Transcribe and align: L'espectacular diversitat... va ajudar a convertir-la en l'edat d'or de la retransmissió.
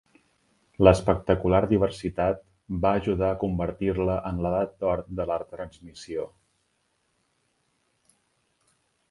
L'espectacular 0.85 1.59
diversitat... 1.73 2.41
va 2.85 2.93
ajudar 3.01 3.29
a 3.33 3.37
convertir-la 3.43 4.17
en 4.31 4.41
l'edat 4.47 4.75
d'or 4.81 5.05
de 5.21 5.29
la 5.33 5.39
retransmissió. 5.45 6.27